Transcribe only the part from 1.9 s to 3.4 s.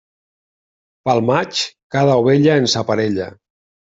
cada ovella amb sa parella.